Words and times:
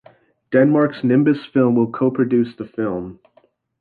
Denmark's 0.51 1.03
Nimbus 1.03 1.45
Film 1.53 1.75
will 1.75 1.91
co-produce 1.91 2.55
the 2.57 2.65
film. 2.65 3.19